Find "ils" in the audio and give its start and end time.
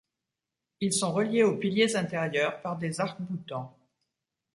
0.79-0.93